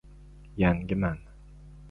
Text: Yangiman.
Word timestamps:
Yangiman. 0.61 1.19